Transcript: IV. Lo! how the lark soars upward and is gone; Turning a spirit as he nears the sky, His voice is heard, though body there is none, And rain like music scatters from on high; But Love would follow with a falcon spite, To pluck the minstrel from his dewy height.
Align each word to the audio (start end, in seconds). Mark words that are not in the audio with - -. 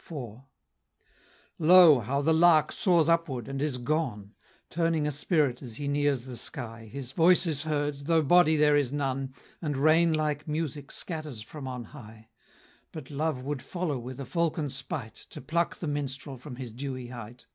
IV. 0.00 0.40
Lo! 1.60 2.00
how 2.00 2.20
the 2.20 2.32
lark 2.34 2.72
soars 2.72 3.08
upward 3.08 3.46
and 3.46 3.62
is 3.62 3.78
gone; 3.78 4.34
Turning 4.70 5.06
a 5.06 5.12
spirit 5.12 5.62
as 5.62 5.76
he 5.76 5.86
nears 5.86 6.24
the 6.24 6.36
sky, 6.36 6.86
His 6.90 7.12
voice 7.12 7.46
is 7.46 7.62
heard, 7.62 7.94
though 8.06 8.20
body 8.24 8.56
there 8.56 8.74
is 8.74 8.92
none, 8.92 9.32
And 9.62 9.76
rain 9.76 10.12
like 10.12 10.48
music 10.48 10.90
scatters 10.90 11.42
from 11.42 11.68
on 11.68 11.84
high; 11.94 12.28
But 12.90 13.08
Love 13.08 13.44
would 13.44 13.62
follow 13.62 14.00
with 14.00 14.18
a 14.18 14.26
falcon 14.26 14.68
spite, 14.68 15.14
To 15.30 15.40
pluck 15.40 15.76
the 15.76 15.86
minstrel 15.86 16.38
from 16.38 16.56
his 16.56 16.72
dewy 16.72 17.06
height. 17.10 17.46